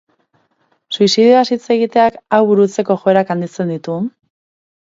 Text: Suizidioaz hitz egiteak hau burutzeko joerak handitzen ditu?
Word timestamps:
Suizidioaz 0.97 1.43
hitz 1.55 1.59
egiteak 1.75 2.17
hau 2.37 2.41
burutzeko 2.49 2.99
joerak 3.05 3.33
handitzen 3.37 3.73
ditu? 3.77 4.01